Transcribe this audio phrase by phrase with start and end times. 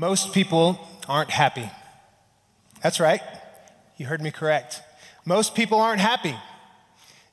[0.00, 1.70] Most people aren't happy.
[2.82, 3.20] That's right.
[3.98, 4.80] You heard me correct.
[5.26, 6.34] Most people aren't happy.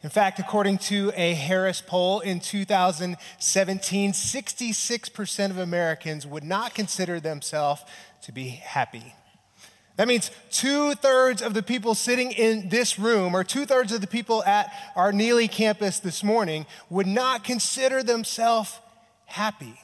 [0.04, 7.22] In fact, according to a Harris poll in 2017, 66% of Americans would not consider
[7.22, 7.83] themselves
[8.23, 9.15] to be happy.
[9.95, 14.02] That means two thirds of the people sitting in this room, or two thirds of
[14.02, 18.77] the people at our Neely campus this morning, would not consider themselves
[19.25, 19.79] happy.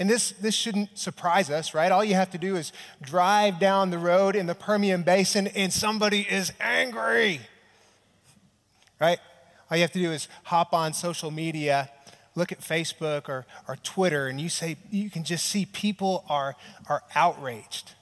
[0.00, 1.92] And this, this shouldn't surprise us, right?
[1.92, 2.72] All you have to do is
[3.02, 7.42] drive down the road in the Permian Basin and somebody is angry,
[8.98, 9.18] right?
[9.70, 11.90] All you have to do is hop on social media,
[12.34, 16.56] look at Facebook or, or Twitter, and you say, you can just see people are,
[16.88, 17.92] are outraged.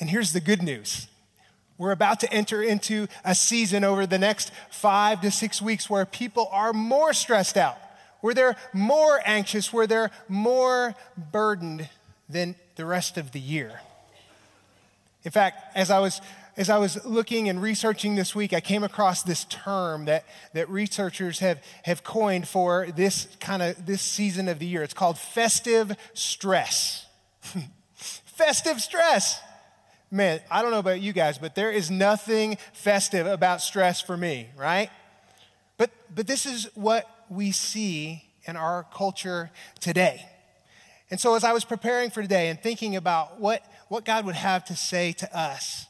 [0.00, 1.08] And here's the good news.
[1.76, 6.06] We're about to enter into a season over the next five to six weeks where
[6.06, 7.76] people are more stressed out
[8.24, 10.94] where they're more anxious, where they're more
[11.30, 11.90] burdened
[12.26, 13.82] than the rest of the year.
[15.24, 16.22] In fact, as I was
[16.56, 20.70] as I was looking and researching this week, I came across this term that, that
[20.70, 24.82] researchers have, have coined for this kind of this season of the year.
[24.82, 27.04] It's called festive stress.
[27.94, 29.38] festive stress.
[30.10, 34.16] Man, I don't know about you guys, but there is nothing festive about stress for
[34.16, 34.88] me, right?
[35.76, 40.26] But but this is what we see in our culture today.
[41.10, 44.34] And so, as I was preparing for today and thinking about what, what God would
[44.34, 45.86] have to say to us,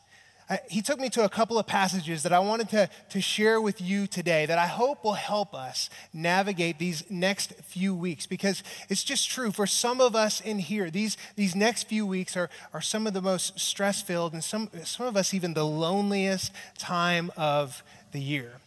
[0.51, 3.61] I, he took me to a couple of passages that I wanted to, to share
[3.61, 8.27] with you today that I hope will help us navigate these next few weeks.
[8.27, 12.37] Because it's just true for some of us in here, these, these next few weeks
[12.37, 15.65] are, are some of the most stress filled and some, some of us even the
[15.65, 18.61] loneliest time of the year.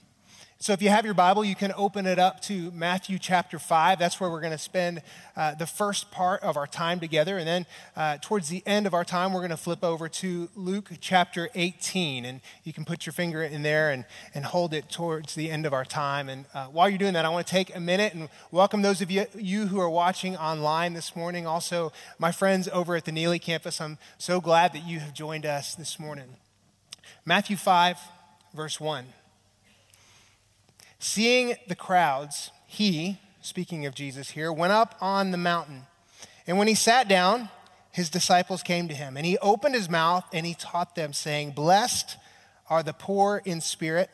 [0.60, 4.00] So, if you have your Bible, you can open it up to Matthew chapter 5.
[4.00, 5.04] That's where we're going to spend
[5.36, 7.38] uh, the first part of our time together.
[7.38, 10.50] And then, uh, towards the end of our time, we're going to flip over to
[10.56, 12.26] Luke chapter 18.
[12.26, 15.68] And you can put your finger in there and, and hold it towards the end
[15.68, 16.28] of our time.
[16.28, 19.00] And uh, while you're doing that, I want to take a minute and welcome those
[19.00, 21.46] of you, you who are watching online this morning.
[21.46, 25.46] Also, my friends over at the Neely campus, I'm so glad that you have joined
[25.46, 26.36] us this morning.
[27.26, 28.00] Matthew 5,
[28.56, 29.06] verse 1.
[31.00, 35.84] Seeing the crowds, he, speaking of Jesus here, went up on the mountain.
[36.48, 37.50] And when he sat down,
[37.92, 39.18] his disciples came to him.
[39.18, 42.18] And he opened his mouth and he taught them, saying, Blessed
[42.70, 44.10] are the poor in spirit,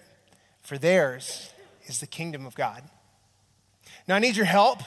[0.61, 1.51] for theirs
[1.85, 2.83] is the kingdom of God.
[4.07, 4.79] Now, I need your help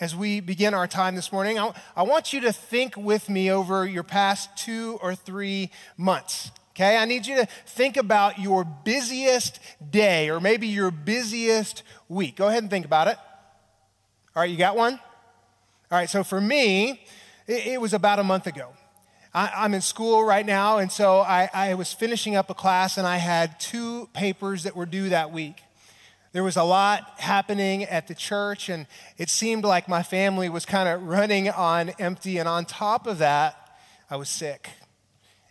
[0.00, 1.58] as we begin our time this morning.
[1.58, 6.50] I, I want you to think with me over your past two or three months.
[6.78, 9.58] Okay, I need you to think about your busiest
[9.90, 12.36] day or maybe your busiest week.
[12.36, 13.16] Go ahead and think about it.
[14.36, 14.92] All right, you got one?
[14.92, 17.04] All right, so for me,
[17.48, 18.74] it, it was about a month ago.
[19.34, 22.96] I, am in school right now, and so I, I was finishing up a class
[22.96, 25.56] and I had two papers that were due that week.
[26.30, 30.64] There was a lot happening at the church, and it seemed like my family was
[30.64, 32.38] kind of running on empty.
[32.38, 34.70] And on top of that, I was sick.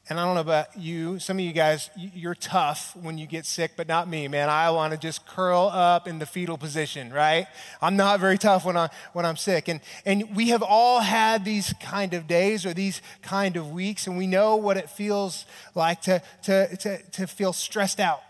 [0.09, 3.45] And I don't know about you, some of you guys, you're tough when you get
[3.45, 4.47] sick, but not me, man.
[4.49, 7.45] I want to just curl up in the fetal position, right?
[7.81, 9.67] I'm not very tough when, I, when I'm sick.
[9.67, 14.07] And, and we have all had these kind of days or these kind of weeks,
[14.07, 18.21] and we know what it feels like to, to, to, to feel stressed out.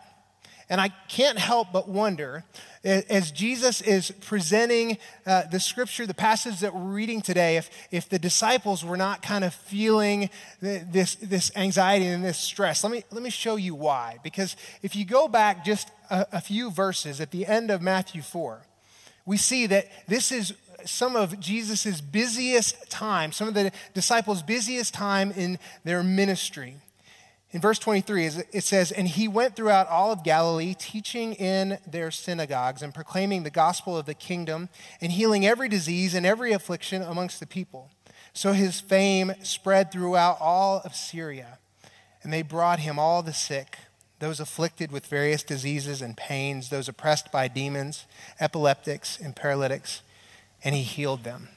[0.70, 2.44] And I can't help but wonder
[2.84, 8.08] as Jesus is presenting uh, the scripture, the passage that we're reading today, if, if
[8.08, 10.30] the disciples were not kind of feeling
[10.62, 14.20] this, this anxiety and this stress, let me, let me show you why.
[14.24, 18.22] Because if you go back just a, a few verses at the end of Matthew
[18.22, 18.62] 4,
[19.26, 20.54] we see that this is
[20.86, 26.78] some of Jesus' busiest time, some of the disciples' busiest time in their ministry.
[27.52, 32.12] In verse 23, it says, And he went throughout all of Galilee, teaching in their
[32.12, 34.68] synagogues and proclaiming the gospel of the kingdom
[35.00, 37.90] and healing every disease and every affliction amongst the people.
[38.34, 41.60] So his fame spread throughout all of Syria.
[42.22, 43.78] And they brought him all the sick,
[44.20, 48.06] those afflicted with various diseases and pains, those oppressed by demons,
[48.42, 50.02] epileptics, and paralytics,
[50.64, 51.48] and he healed them.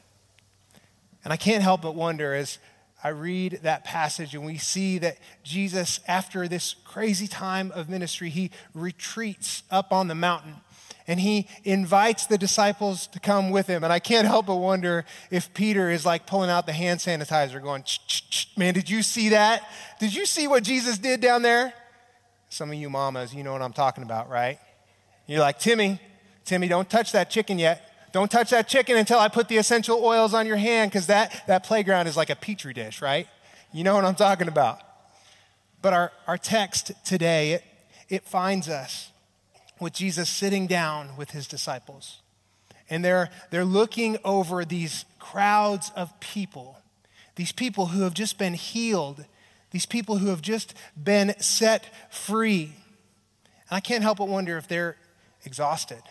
[1.24, 2.58] And I can't help but wonder as
[3.02, 8.28] I read that passage and we see that Jesus, after this crazy time of ministry,
[8.28, 10.56] he retreats up on the mountain
[11.06, 13.82] and he invites the disciples to come with him.
[13.82, 17.60] And I can't help but wonder if Peter is like pulling out the hand sanitizer,
[17.60, 17.84] going,
[18.56, 19.68] man, did you see that?
[19.98, 21.72] Did you see what Jesus did down there?
[22.48, 24.58] Some of you mamas, you know what I'm talking about, right?
[25.26, 26.00] You're like, Timmy,
[26.44, 27.89] Timmy, don't touch that chicken yet.
[28.12, 31.44] Don't touch that chicken until I put the essential oils on your hand because that,
[31.46, 33.26] that playground is like a petri dish, right?
[33.72, 34.80] you know what I'm talking about.
[35.82, 37.64] But our, our text today, it,
[38.08, 39.12] it finds us
[39.78, 42.20] with Jesus sitting down with his disciples.
[42.88, 46.78] And they're, they're looking over these crowds of people,
[47.36, 49.24] these people who have just been healed,
[49.70, 52.74] these people who have just been set free.
[53.70, 54.96] And I can't help but wonder if they're
[55.44, 56.02] exhausted,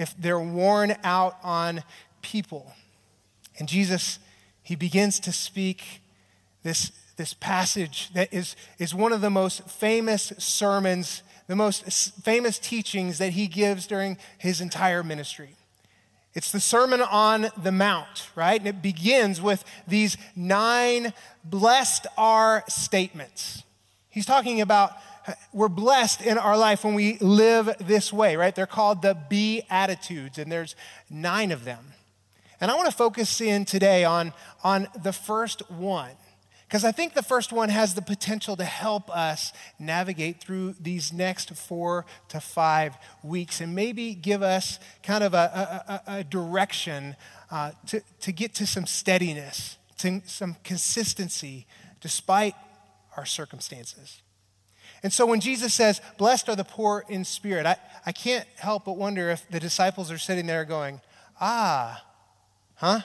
[0.00, 1.82] if they're worn out on
[2.22, 2.72] people.
[3.58, 4.18] And Jesus,
[4.62, 6.00] he begins to speak
[6.62, 11.84] this, this passage that is, is one of the most famous sermons, the most
[12.24, 15.50] famous teachings that he gives during his entire ministry.
[16.32, 18.58] It's the Sermon on the Mount, right?
[18.58, 21.12] And it begins with these nine
[21.44, 23.64] blessed are statements.
[24.08, 24.92] He's talking about
[25.52, 28.54] we're blessed in our life when we live this way, right?
[28.54, 30.76] They're called the Beatitudes, and there's
[31.08, 31.92] nine of them.
[32.60, 34.32] And I want to focus in today on,
[34.62, 36.12] on the first one.
[36.68, 41.12] Because I think the first one has the potential to help us navigate through these
[41.12, 47.16] next four to five weeks and maybe give us kind of a, a, a direction
[47.50, 51.66] uh, to, to get to some steadiness, to some consistency
[52.00, 52.54] despite
[53.16, 54.22] our circumstances.
[55.02, 58.84] And so when Jesus says, Blessed are the poor in spirit, I, I can't help
[58.84, 61.00] but wonder if the disciples are sitting there going,
[61.40, 62.04] Ah,
[62.76, 63.00] huh?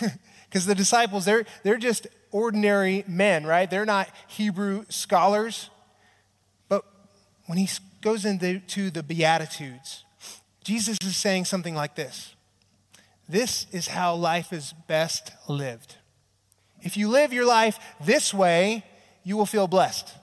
[0.48, 3.70] Because the disciples, they're, they're just ordinary men, right?
[3.70, 5.70] They're not Hebrew scholars.
[6.68, 6.84] But
[7.46, 7.68] when he
[8.00, 10.04] goes into the Beatitudes,
[10.64, 12.34] Jesus is saying something like this
[13.28, 15.96] This is how life is best lived.
[16.80, 18.84] If you live your life this way,
[19.24, 20.15] you will feel blessed.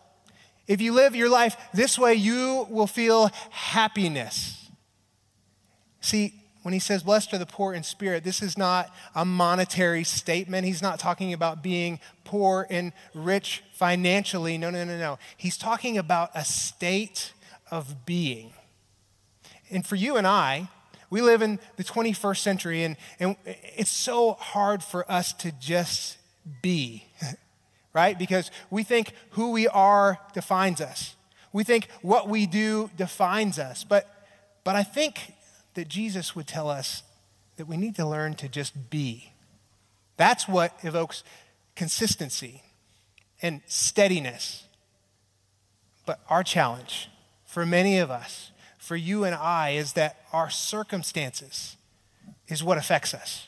[0.68, 4.69] If you live your life this way, you will feel happiness.
[6.01, 6.33] See,
[6.63, 10.65] when he says, Blessed are the poor in spirit, this is not a monetary statement.
[10.65, 14.57] He's not talking about being poor and rich financially.
[14.57, 15.19] No, no, no, no.
[15.36, 17.33] He's talking about a state
[17.69, 18.54] of being.
[19.69, 20.69] And for you and I,
[21.10, 26.18] we live in the 21st century, and, and it's so hard for us to just
[26.62, 27.06] be,
[27.94, 28.18] right?
[28.18, 31.16] Because we think who we are defines us.
[31.51, 33.84] We think what we do defines us.
[33.84, 34.10] But,
[34.63, 35.34] but I think
[35.75, 37.04] that Jesus would tell us
[37.57, 39.31] that we need to learn to just be.
[40.18, 41.24] That's what evokes
[41.75, 42.63] consistency
[43.42, 44.66] and steadiness.
[46.06, 47.10] But our challenge
[47.46, 51.78] for many of us, for you and I, is that our circumstances
[52.48, 53.48] is what affects us.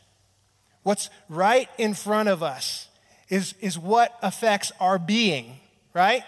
[0.83, 2.87] What's right in front of us
[3.29, 5.59] is, is what affects our being,
[5.93, 6.23] right?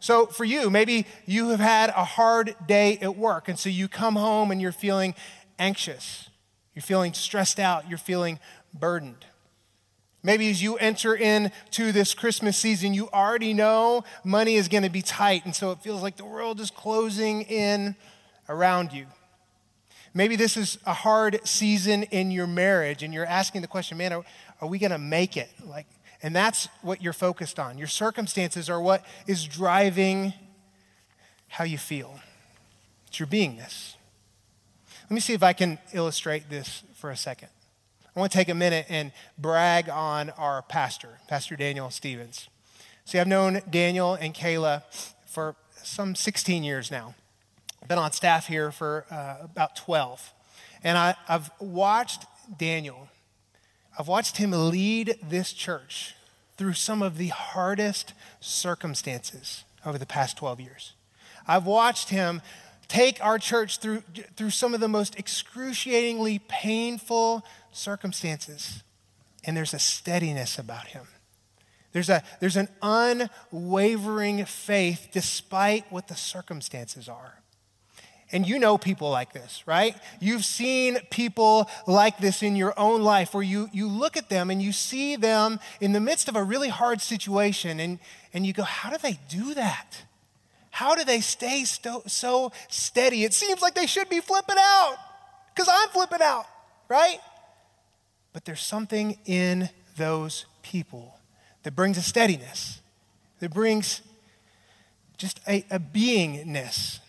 [0.00, 3.86] So, for you, maybe you have had a hard day at work, and so you
[3.86, 5.14] come home and you're feeling
[5.58, 6.28] anxious,
[6.74, 8.40] you're feeling stressed out, you're feeling
[8.74, 9.26] burdened.
[10.24, 14.90] Maybe as you enter into this Christmas season, you already know money is going to
[14.90, 17.96] be tight, and so it feels like the world is closing in
[18.48, 19.06] around you.
[20.14, 24.12] Maybe this is a hard season in your marriage, and you're asking the question, man,
[24.12, 24.24] are,
[24.60, 25.48] are we going to make it?
[25.64, 25.86] Like,
[26.22, 27.78] and that's what you're focused on.
[27.78, 30.32] Your circumstances are what is driving
[31.48, 32.20] how you feel.
[33.08, 33.96] It's your beingness.
[35.04, 37.48] Let me see if I can illustrate this for a second.
[38.14, 42.48] I want to take a minute and brag on our pastor, Pastor Daniel Stevens.
[43.04, 44.82] See, I've known Daniel and Kayla
[45.26, 47.14] for some 16 years now.
[47.82, 50.32] I've been on staff here for uh, about 12.
[50.84, 52.26] And I, I've watched
[52.56, 53.08] Daniel
[53.98, 56.14] I've watched him lead this church
[56.56, 60.92] through some of the hardest circumstances over the past 12 years.
[61.46, 62.40] I've watched him
[62.88, 64.02] take our church through,
[64.36, 68.82] through some of the most excruciatingly painful circumstances,
[69.44, 71.06] and there's a steadiness about him.
[71.92, 77.41] There's, a, there's an unwavering faith despite what the circumstances are.
[78.32, 79.94] And you know people like this, right?
[80.18, 84.50] You've seen people like this in your own life where you, you look at them
[84.50, 87.98] and you see them in the midst of a really hard situation and,
[88.32, 90.04] and you go, How do they do that?
[90.70, 93.24] How do they stay sto- so steady?
[93.24, 94.96] It seems like they should be flipping out
[95.54, 96.46] because I'm flipping out,
[96.88, 97.18] right?
[98.32, 101.18] But there's something in those people
[101.64, 102.80] that brings a steadiness,
[103.40, 104.00] that brings
[105.18, 107.00] just a, a beingness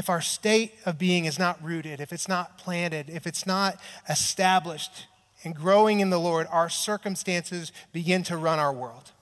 [0.00, 3.78] if our state of being is not rooted, if it's not planted, if it's not
[4.08, 5.06] established
[5.44, 9.12] and growing in the Lord, our circumstances begin to run our world.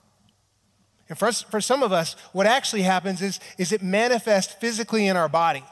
[1.09, 5.05] And for, us, for some of us, what actually happens is, is it manifests physically
[5.07, 5.65] in our body,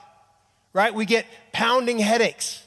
[0.74, 0.94] right?
[0.94, 2.64] We get pounding headaches.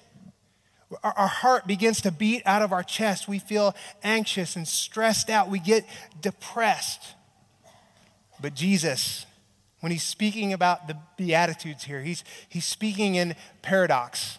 [1.04, 3.28] Our, our heart begins to beat out of our chest.
[3.28, 5.50] We feel anxious and stressed out.
[5.50, 5.84] We get
[6.22, 7.02] depressed.
[8.40, 9.26] But Jesus,
[9.80, 14.38] when he's speaking about the Beatitudes here, he's, he's speaking in paradox.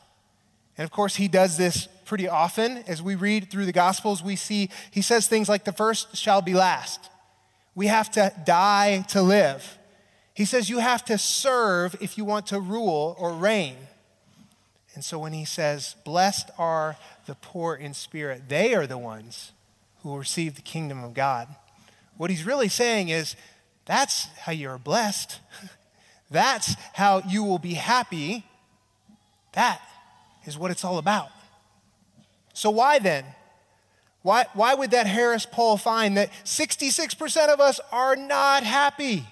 [0.77, 2.83] And of course, he does this pretty often.
[2.87, 6.41] As we read through the Gospels, we see he says things like, The first shall
[6.41, 7.09] be last.
[7.75, 9.77] We have to die to live.
[10.33, 13.75] He says, You have to serve if you want to rule or reign.
[14.93, 19.51] And so when he says, Blessed are the poor in spirit, they are the ones
[20.01, 21.47] who will receive the kingdom of God.
[22.17, 23.35] What he's really saying is,
[23.91, 25.41] That's how you're blessed.
[26.31, 28.45] That's how you will be happy.
[29.51, 29.81] That
[30.45, 31.27] is what it's all about.
[32.53, 33.25] So, why then?
[34.21, 39.25] Why, why would that Harris poll find that 66% of us are not happy?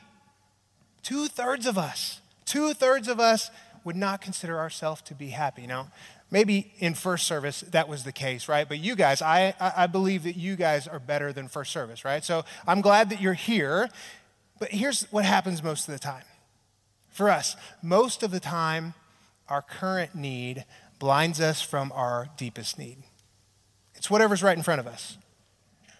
[1.04, 3.52] Two thirds of us, two thirds of us
[3.86, 5.68] would not consider ourselves to be happy.
[5.68, 5.88] Now,
[6.32, 8.68] maybe in first service that was the case, right?
[8.68, 12.26] But you guys, I, I believe that you guys are better than first service, right?
[12.26, 13.90] So I'm glad that you're here.
[14.60, 16.24] But here's what happens most of the time.
[17.10, 18.94] For us, most of the time,
[19.48, 20.66] our current need
[21.00, 22.98] blinds us from our deepest need.
[23.96, 25.18] It's whatever's right in front of us.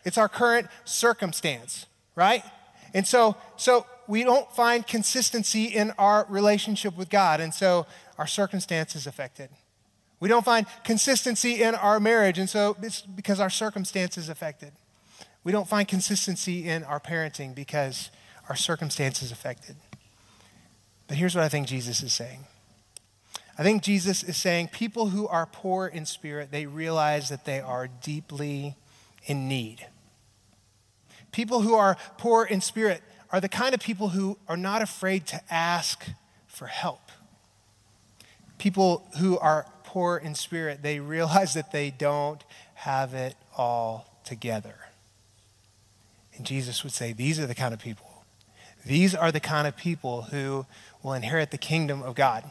[0.06, 1.86] It's our current circumstance,
[2.16, 2.44] right?
[2.94, 7.86] And so, so we don't find consistency in our relationship with God, and so
[8.18, 9.50] our circumstance is affected.
[10.20, 14.74] We don't find consistency in our marriage, and so it's because our circumstance is affected.
[15.44, 18.12] We don't find consistency in our parenting because
[18.50, 19.76] our circumstance is affected.
[21.08, 22.46] But here's what I think Jesus is saying
[23.58, 27.60] I think Jesus is saying people who are poor in spirit, they realize that they
[27.60, 28.76] are deeply
[29.26, 29.86] in need.
[31.32, 33.02] People who are poor in spirit
[33.32, 36.06] are the kind of people who are not afraid to ask
[36.48, 37.12] for help.
[38.58, 42.44] People who are poor in spirit, they realize that they don't
[42.76, 44.76] have it all together.
[46.36, 48.09] And Jesus would say, These are the kind of people.
[48.90, 50.66] These are the kind of people who
[51.04, 52.44] will inherit the kingdom of God.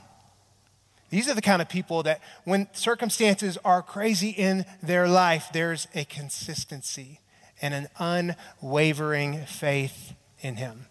[1.11, 5.88] These are the kind of people that, when circumstances are crazy in their life, there's
[5.97, 7.18] a consistency
[7.61, 10.87] and an unwavering faith in Him.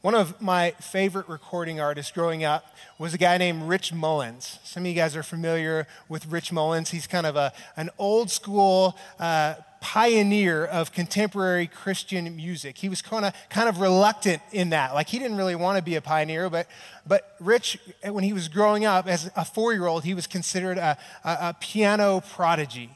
[0.00, 4.60] One of my favorite recording artists growing up was a guy named Rich Mullins.
[4.62, 6.90] Some of you guys are familiar with Rich Mullins.
[6.90, 9.54] He's kind of a, an old school uh,
[9.88, 12.76] pioneer of contemporary Christian music.
[12.76, 14.92] He was kind of kind of reluctant in that.
[14.92, 16.68] Like he didn't really want to be a pioneer, but
[17.06, 20.76] but Rich, when he was growing up as a four year old, he was considered
[20.76, 22.90] a, a, a, piano prodigy.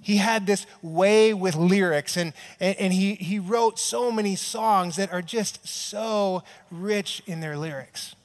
[0.00, 4.96] He had this way with lyrics, and, and, and he, he wrote so many songs
[4.96, 8.16] that are just so rich in their lyrics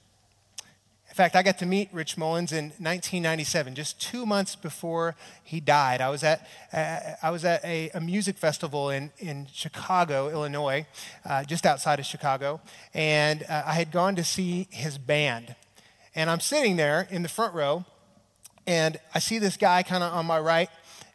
[1.19, 5.99] fact, I got to meet Rich Mullins in 1997, just two months before he died.
[5.99, 10.87] I was at, uh, I was at a, a, music festival in, in Chicago, Illinois,
[11.25, 12.61] uh, just outside of Chicago,
[12.93, 15.57] and uh, I had gone to see his band.
[16.15, 17.83] And I'm sitting there in the front row,
[18.65, 20.69] and I see this guy kind of on my right,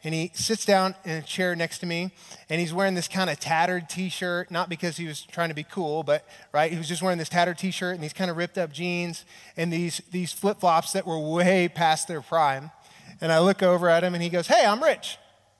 [0.05, 2.11] and he sits down in a chair next to me
[2.51, 5.65] and he's wearing this kind of tattered t-shirt not because he was trying to be
[5.65, 8.59] cool but right he was just wearing this tattered t-shirt and these kind of ripped
[8.59, 9.25] up jeans
[9.57, 12.71] and these these flip-flops that were way past their prime.
[13.21, 15.19] And i look over at him and he goes hey i'm rich.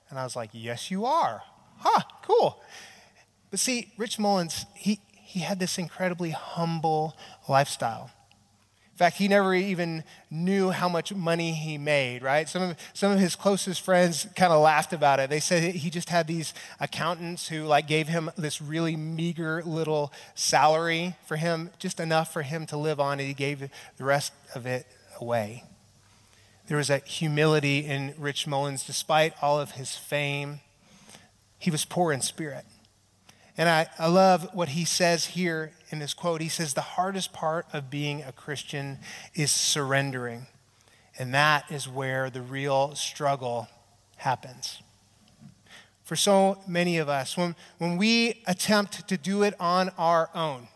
[0.09, 1.41] And i was like yes you are.
[1.77, 2.61] Huh cool.
[3.49, 7.17] But see rich mullins he he had this incredibly humble
[7.49, 8.11] lifestyle
[8.95, 12.47] in fact, he never even knew how much money he made, right?
[12.47, 15.29] Some of, some of his closest friends kind of laughed about it.
[15.29, 20.13] They said he just had these accountants who like gave him this really meager little
[20.33, 24.31] salary for him, just enough for him to live on, and he gave the rest
[24.55, 24.87] of it
[25.19, 25.65] away.
[26.69, 30.61] There was a humility in Rich Mullins, despite all of his fame.
[31.59, 32.63] He was poor in spirit.
[33.57, 36.41] And I, I love what he says here in this quote.
[36.41, 38.99] He says, The hardest part of being a Christian
[39.33, 40.47] is surrendering.
[41.17, 43.69] And that is where the real struggle
[44.17, 44.81] happens.
[46.03, 50.67] For so many of us, when, when we attempt to do it on our own,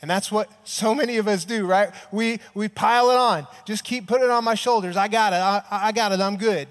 [0.00, 1.90] and that's what so many of us do, right?
[2.10, 3.46] We, we pile it on.
[3.64, 4.96] Just keep putting it on my shoulders.
[4.96, 5.36] I got it.
[5.36, 6.20] I, I got it.
[6.20, 6.66] I'm good.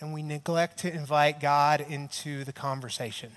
[0.00, 3.32] And we neglect to invite God into the conversation.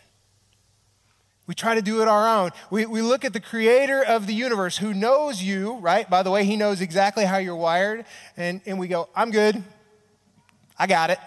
[1.45, 2.51] We try to do it our own.
[2.69, 6.09] We, we look at the creator of the universe who knows you, right?
[6.09, 8.05] By the way, he knows exactly how you're wired.
[8.37, 9.61] And, and we go, I'm good.
[10.79, 11.19] I got it.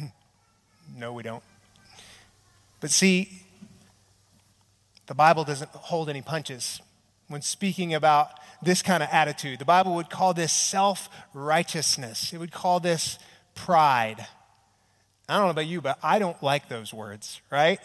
[0.96, 1.42] no, we don't.
[2.80, 3.28] But see,
[5.06, 6.80] the Bible doesn't hold any punches
[7.28, 8.30] when speaking about
[8.62, 9.60] this kind of attitude.
[9.60, 13.18] The Bible would call this self righteousness, it would call this
[13.54, 14.26] pride.
[15.28, 17.78] I don't know about you, but I don't like those words, right?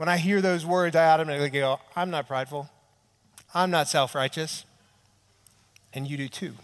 [0.00, 2.70] When I hear those words, I automatically go, I'm not prideful.
[3.52, 4.64] I'm not self righteous.
[5.92, 6.54] And you do too.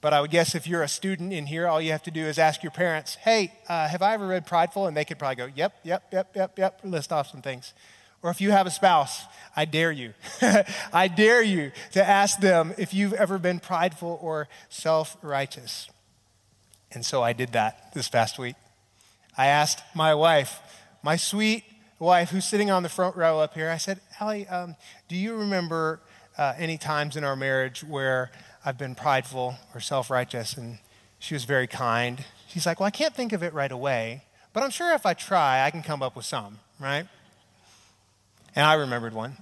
[0.00, 2.24] But I would guess if you're a student in here, all you have to do
[2.24, 4.86] is ask your parents, hey, uh, have I ever read Prideful?
[4.86, 7.74] And they could probably go, yep, yep, yep, yep, yep, list off some things.
[8.22, 10.14] Or if you have a spouse, I dare you.
[10.94, 15.90] I dare you to ask them if you've ever been prideful or self righteous.
[16.90, 18.56] And so I did that this past week.
[19.36, 20.58] I asked my wife,
[21.02, 21.64] my sweet
[21.98, 24.76] wife, who's sitting on the front row up here, I said, Allie, um,
[25.08, 26.00] do you remember
[26.36, 28.30] uh, any times in our marriage where
[28.64, 30.56] I've been prideful or self righteous?
[30.56, 30.78] And
[31.18, 32.24] she was very kind.
[32.46, 35.14] She's like, Well, I can't think of it right away, but I'm sure if I
[35.14, 37.06] try, I can come up with some, right?
[38.54, 39.36] And I remembered one.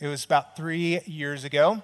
[0.00, 1.82] It was about three years ago.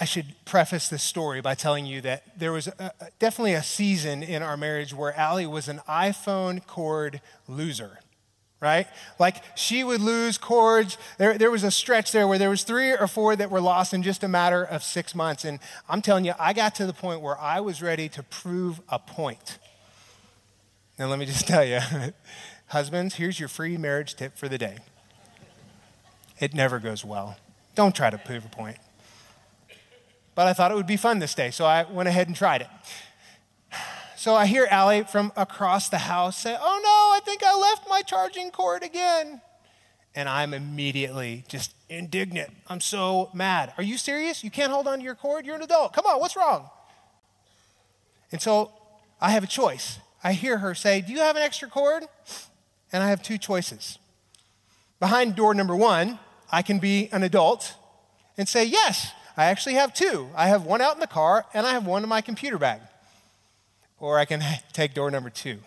[0.00, 4.22] I should preface this story by telling you that there was a, definitely a season
[4.22, 7.98] in our marriage where Allie was an iPhone cord loser,
[8.60, 8.86] right?
[9.18, 10.98] Like she would lose cords.
[11.18, 13.92] There, there was a stretch there where there was three or four that were lost
[13.92, 15.44] in just a matter of six months.
[15.44, 18.80] And I'm telling you, I got to the point where I was ready to prove
[18.88, 19.58] a point.
[20.96, 21.80] Now, let me just tell you,
[22.68, 24.78] husbands, here's your free marriage tip for the day.
[26.38, 27.36] It never goes well.
[27.74, 28.78] Don't try to prove a point
[30.38, 32.60] but I thought it would be fun this day, so I went ahead and tried
[32.60, 32.68] it.
[34.16, 37.88] So I hear Allie from across the house say, Oh no, I think I left
[37.88, 39.40] my charging cord again.
[40.14, 42.50] And I'm immediately just indignant.
[42.68, 43.72] I'm so mad.
[43.78, 44.44] Are you serious?
[44.44, 45.44] You can't hold on to your cord?
[45.44, 45.92] You're an adult.
[45.92, 46.70] Come on, what's wrong?
[48.30, 48.70] And so
[49.20, 49.98] I have a choice.
[50.22, 52.04] I hear her say, Do you have an extra cord?
[52.92, 53.98] And I have two choices.
[55.00, 56.20] Behind door number one,
[56.52, 57.74] I can be an adult
[58.36, 60.30] and say, Yes, I actually have two.
[60.34, 62.80] I have one out in the car, and I have one in my computer bag.
[64.00, 64.42] Or I can
[64.72, 65.60] take door number two.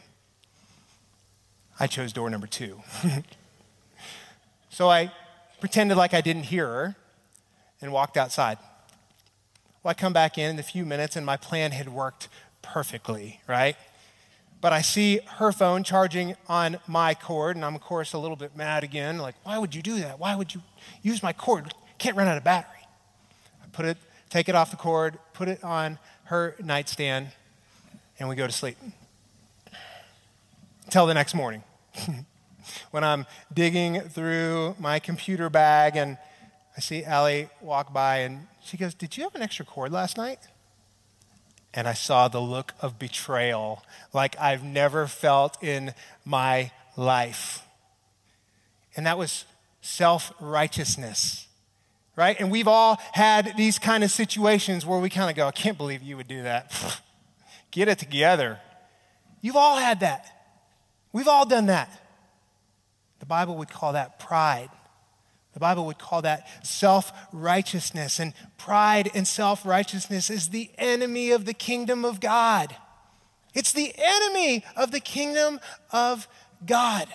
[1.80, 2.82] I chose door number two.
[4.70, 5.14] so I
[5.62, 6.96] pretended like I didn't hear her
[7.82, 8.58] and walked outside.
[9.84, 12.28] Well, I come back in in a few minutes, and my plan had worked
[12.62, 13.78] perfectly, right?
[14.60, 18.36] But I see her phone charging on my cord, and I'm, of course, a little
[18.36, 19.18] bit mad again.
[19.18, 20.20] Like, why would you do that?
[20.20, 20.62] Why would you
[21.02, 21.74] use my cord?
[22.00, 22.81] Can't run out of battery
[23.72, 23.98] put it,
[24.30, 27.32] take it off the cord, put it on her nightstand,
[28.20, 28.78] and we go to sleep.
[30.86, 31.64] Until the next morning.
[32.92, 36.18] when I'm digging through my computer bag and
[36.76, 40.18] I see Allie walk by and she goes, Did you have an extra cord last
[40.18, 40.40] night?
[41.74, 45.94] And I saw the look of betrayal like I've never felt in
[46.26, 47.64] my life.
[48.96, 49.46] And that was
[49.82, 51.48] self righteousness
[52.22, 52.40] right?
[52.40, 55.76] And we've all had these kind of situations where we kind of go, I can't
[55.76, 57.02] believe you would do that.
[57.72, 58.60] Get it together.
[59.42, 60.28] You've all had that.
[61.12, 61.90] We've all done that.
[63.22, 64.70] The Bible would call that pride.
[65.54, 68.20] The Bible would call that self righteousness.
[68.20, 72.76] And pride and self righteousness is the enemy of the kingdom of God.
[73.56, 75.60] It's the enemy of the kingdom
[75.92, 76.28] of
[76.68, 77.08] God.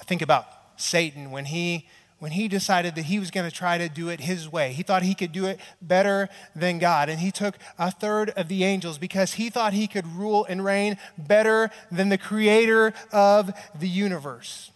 [0.00, 1.86] I think about Satan when he
[2.18, 4.72] when he decided that he was going to try to do it his way.
[4.72, 7.08] He thought he could do it better than God.
[7.08, 10.64] And he took a third of the angels because he thought he could rule and
[10.64, 14.72] reign better than the creator of the universe.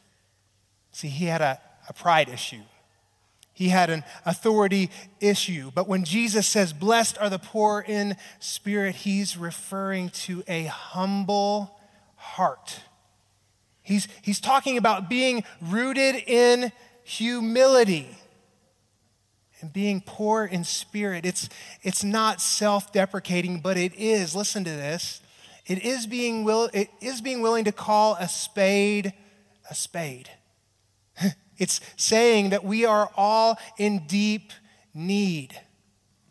[0.92, 2.62] See, he had a, a pride issue.
[3.52, 5.70] He had an authority issue.
[5.74, 11.78] But when Jesus says, Blessed are the poor in spirit, he's referring to a humble
[12.16, 12.80] heart.
[13.82, 16.72] He's, he's talking about being rooted in
[17.04, 18.16] humility
[19.60, 21.24] and being poor in spirit.
[21.24, 21.48] It's,
[21.82, 25.20] it's not self deprecating, but it is, listen to this,
[25.66, 29.12] it is, being will, it is being willing to call a spade
[29.70, 30.28] a spade.
[31.58, 34.52] it's saying that we are all in deep
[34.94, 35.58] need.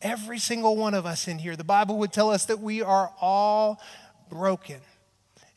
[0.02, 1.56] Every single one of us in here.
[1.56, 3.82] The Bible would tell us that we are all
[4.30, 4.82] broken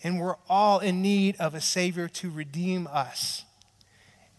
[0.02, 3.44] and we're all in need of a Savior to redeem us.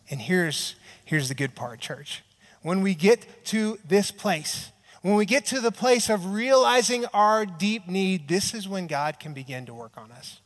[0.10, 2.24] And here's, here's the good part, church.
[2.62, 7.46] When we get to this place, when we get to the place of realizing our
[7.46, 10.40] deep need, this is when God can begin to work on us.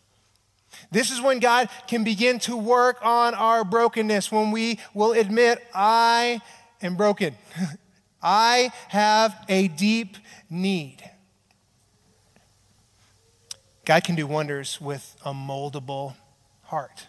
[0.91, 5.65] This is when God can begin to work on our brokenness, when we will admit,
[5.73, 6.41] I
[6.81, 7.35] am broken.
[8.21, 10.17] I have a deep
[10.49, 10.97] need.
[13.85, 16.15] God can do wonders with a moldable
[16.63, 17.07] heart.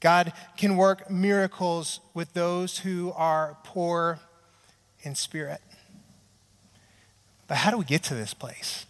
[0.00, 4.20] God can work miracles with those who are poor
[5.02, 5.60] in spirit.
[7.48, 8.86] But how do we get to this place?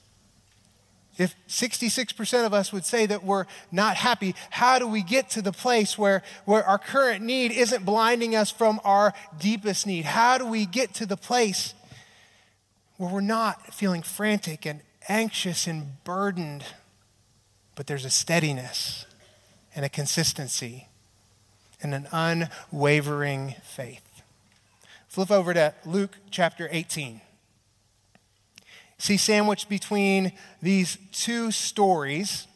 [1.19, 5.42] If 66% of us would say that we're not happy, how do we get to
[5.42, 10.05] the place where, where our current need isn't blinding us from our deepest need?
[10.05, 11.73] How do we get to the place
[12.99, 16.64] where we're not feeling frantic and anxious and burdened,
[17.75, 19.07] but there's a steadiness
[19.75, 20.88] and a consistency
[21.82, 24.22] and an unwavering faith?
[25.08, 27.20] Flip over to Luke chapter 18.
[28.98, 32.46] See, sandwiched between these two stories,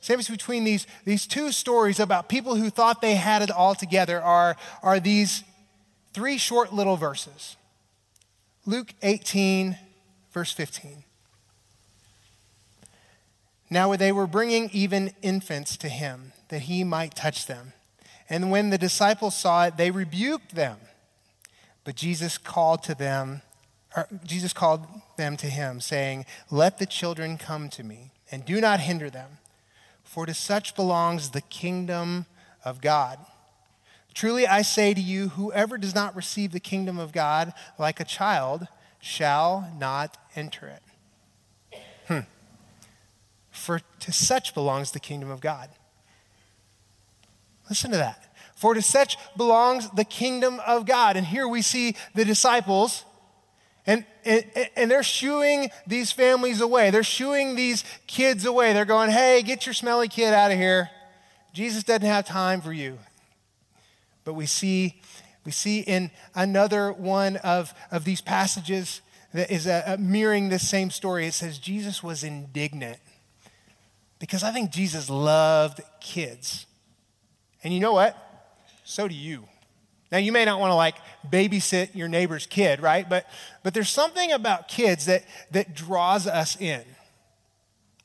[0.00, 4.20] sandwiched between these, these two stories about people who thought they had it all together
[4.20, 5.42] are, are these
[6.12, 7.56] three short little verses.
[8.66, 9.78] Luke 18,
[10.32, 11.04] verse 15.
[13.70, 17.72] Now they were bringing even infants to him that he might touch them.
[18.30, 20.78] And when the disciples saw it, they rebuked them.
[21.84, 23.42] But Jesus called to them
[24.24, 28.80] Jesus called them to him, saying, Let the children come to me, and do not
[28.80, 29.38] hinder them,
[30.04, 32.26] for to such belongs the kingdom
[32.64, 33.18] of God.
[34.14, 38.04] Truly I say to you, whoever does not receive the kingdom of God like a
[38.04, 38.66] child
[39.00, 41.80] shall not enter it.
[42.06, 42.20] Hmm.
[43.50, 45.68] For to such belongs the kingdom of God.
[47.70, 48.26] Listen to that.
[48.54, 51.16] For to such belongs the kingdom of God.
[51.16, 53.04] And here we see the disciples
[53.86, 54.44] and, and,
[54.76, 56.90] and, they're shooing these families away.
[56.90, 58.72] They're shooing these kids away.
[58.72, 60.90] They're going, hey, get your smelly kid out of here.
[61.52, 62.98] Jesus doesn't have time for you.
[64.24, 65.00] But we see,
[65.44, 69.00] we see in another one of, of these passages
[69.32, 72.98] that is a, a mirroring this same story, it says Jesus was indignant.
[74.18, 76.66] Because I think Jesus loved kids.
[77.62, 78.16] And you know what?
[78.84, 79.44] So do you.
[80.10, 80.96] Now, you may not want to like
[81.30, 83.08] babysit your neighbor's kid, right?
[83.08, 83.26] But,
[83.62, 86.82] but there's something about kids that, that draws us in.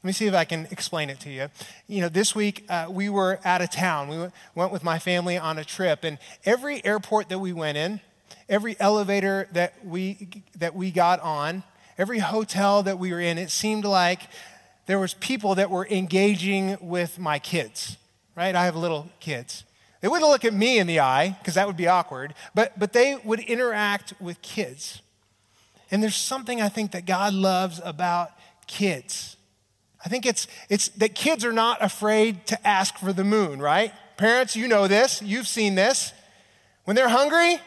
[0.06, 1.48] Let me see if I can explain it to you.
[1.88, 4.08] You know, this week uh, we were out of town.
[4.08, 4.18] We
[4.54, 8.02] went with my family on a trip, and every airport that we went in,
[8.48, 11.64] every elevator that we, that we got on,
[11.98, 14.30] every hotel that we were in, it seemed like
[14.86, 17.98] there was people that were engaging with my kids,
[18.36, 18.56] right?
[18.56, 19.64] I have little kids.
[20.02, 22.94] They wouldn't look at me in the eye, because that would be awkward, but, but
[22.94, 25.02] they would interact with kids.
[25.90, 28.32] And there's something I think that God loves about
[28.68, 29.38] kids.
[30.06, 33.92] I think it's, it's that kids are not afraid to ask for the moon, right?
[34.18, 36.14] Parents, you know this, you've seen this.
[36.84, 37.58] When they're hungry,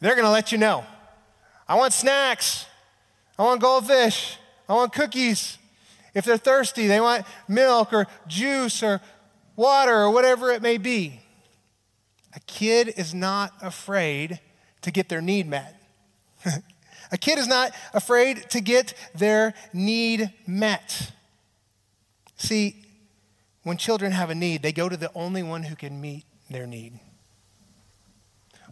[0.00, 0.84] they're gonna let you know.
[1.68, 2.66] I want snacks,
[3.38, 4.36] I want goldfish,
[4.68, 5.58] I want cookies.
[6.14, 9.00] If they're thirsty, they want milk or juice or
[9.58, 11.20] water or whatever it may be.
[12.34, 14.40] A kid is not afraid
[14.82, 15.82] to get their need met.
[17.12, 21.12] a kid is not afraid to get their need met.
[22.36, 22.84] See,
[23.64, 26.66] when children have a need, they go to the only one who can meet their
[26.66, 27.00] need.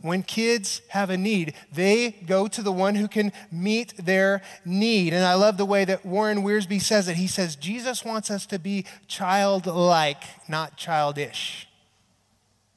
[0.06, 5.12] When kids have a need, they go to the one who can meet their need.
[5.12, 7.16] And I love the way that Warren Wiersbe says it.
[7.16, 11.66] He says, Jesus wants us to be childlike, not childish.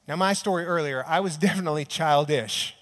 [0.08, 2.74] Now, my story earlier, I was definitely childish.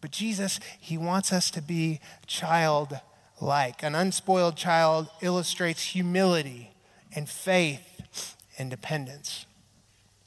[0.00, 3.84] But Jesus, he wants us to be childlike.
[3.84, 6.72] An unspoiled child illustrates humility
[7.14, 9.46] and faith and dependence.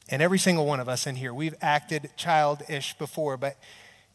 [0.09, 3.57] And every single one of us in here, we've acted childish before, but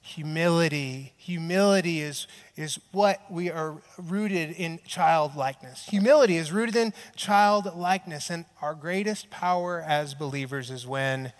[0.00, 2.26] humility, humility is,
[2.56, 5.86] is what we are rooted in childlikeness.
[5.86, 11.32] Humility is rooted in childlikeness, and our greatest power as believers is when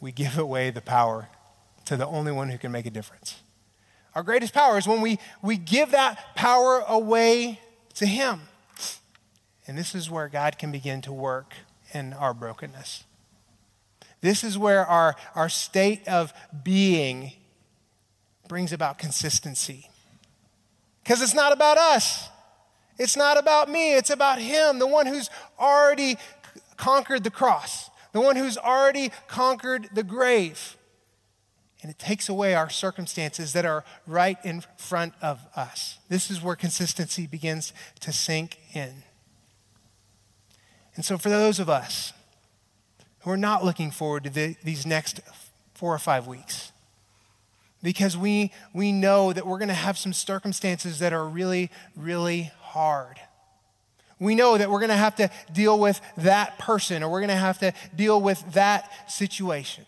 [0.00, 1.28] we give away the power
[1.84, 3.40] to the only one who can make a difference.
[4.14, 7.60] Our greatest power is when we, we give that power away
[7.94, 8.42] to Him.
[9.66, 11.54] And this is where God can begin to work
[11.94, 13.04] in our brokenness.
[14.22, 16.32] This is where our, our state of
[16.64, 17.32] being
[18.48, 19.90] brings about consistency.
[21.04, 22.30] Because it's not about us,
[22.98, 26.16] it's not about me, it's about Him, the one who's already
[26.76, 30.76] conquered the cross the one who's already conquered the grave.
[31.82, 35.98] And it takes away our circumstances that are right in front of us.
[36.08, 39.02] This is where consistency begins to sink in.
[40.94, 42.12] And so, for those of us
[43.22, 45.20] who are not looking forward to the, these next
[45.74, 46.72] four or five weeks,
[47.82, 52.52] because we, we know that we're going to have some circumstances that are really, really
[52.60, 53.18] hard
[54.22, 57.28] we know that we're going to have to deal with that person or we're going
[57.30, 59.84] to have to deal with that situation.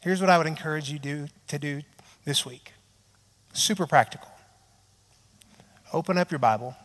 [0.00, 1.82] here's what I would encourage you do, to do
[2.24, 2.72] this week
[3.52, 4.30] super practical.
[5.92, 6.76] Open up your Bible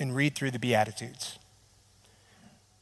[0.00, 1.38] and read through the Beatitudes.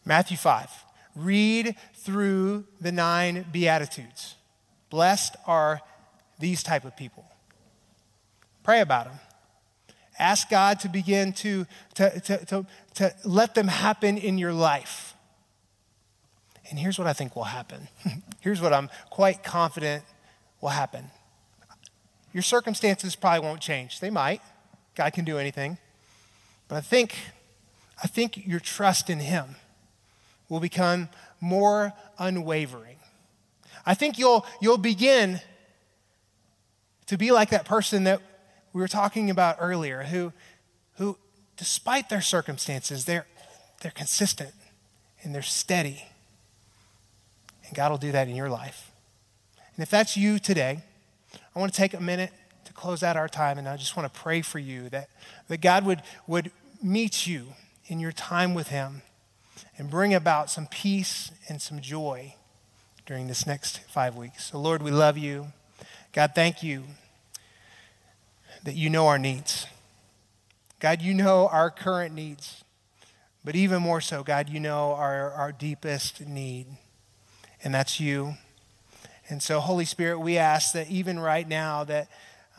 [0.04, 0.70] Matthew 5.
[1.16, 4.36] Read through the nine Beatitudes.
[4.90, 5.80] Blessed are
[6.38, 7.24] these type of people.
[8.62, 9.18] Pray about them.
[10.18, 15.14] Ask God to begin to, to, to, to, to let them happen in your life.
[16.68, 17.88] And here's what I think will happen.
[18.40, 20.04] here's what I'm quite confident
[20.60, 21.10] will happen.
[22.32, 24.00] Your circumstances probably won't change.
[24.00, 24.42] They might.
[24.94, 25.78] God can do anything.
[26.68, 27.14] But I think,
[28.02, 29.56] I think your trust in Him
[30.48, 31.08] will become
[31.40, 32.96] more unwavering.
[33.84, 35.40] I think you'll, you'll begin
[37.06, 38.20] to be like that person that
[38.72, 40.32] we were talking about earlier who,
[40.96, 41.16] who
[41.56, 43.26] despite their circumstances, they're,
[43.80, 44.52] they're consistent
[45.22, 46.04] and they're steady.
[47.66, 48.90] And God will do that in your life.
[49.76, 50.82] And if that's you today,
[51.54, 52.32] I want to take a minute
[52.64, 55.08] to close out our time, and I just want to pray for you that,
[55.48, 56.50] that God would, would
[56.82, 57.48] meet you
[57.86, 59.02] in your time with Him
[59.78, 62.34] and bring about some peace and some joy
[63.04, 64.46] during this next five weeks.
[64.46, 65.48] So, Lord, we love you.
[66.12, 66.84] God, thank you
[68.64, 69.66] that you know our needs.
[70.80, 72.64] God, you know our current needs.
[73.44, 76.66] But even more so, God, you know our, our deepest need,
[77.62, 78.34] and that's you.
[79.28, 82.08] And so, Holy Spirit, we ask that even right now, that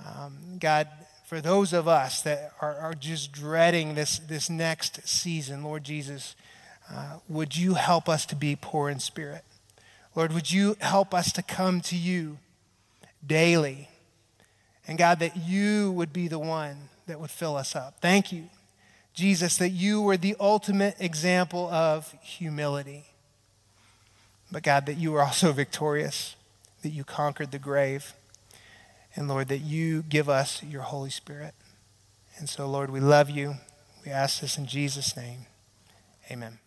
[0.06, 0.88] um, God,
[1.26, 6.38] for those of us that are, are just dreading this, this next season, Lord Jesus,
[6.94, 9.44] uh, would you help us to be poor in spirit?
[10.16, 12.40] Lord, would you help us to come to you
[13.26, 13.90] daily?
[14.88, 17.96] And God, that you would be the one that would fill us up.
[18.02, 18.46] Thank you,
[19.14, 23.06] Jesus, that you were the ultimate example of humility.
[24.52, 26.36] But God, that you were also victorious,
[26.82, 28.14] that you conquered the grave.
[29.16, 31.54] And Lord, that you give us your Holy Spirit.
[32.38, 33.56] And so, Lord, we love you.
[34.06, 35.48] We ask this in Jesus' name.
[36.32, 36.60] Amen.